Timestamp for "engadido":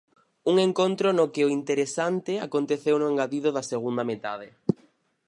3.13-3.49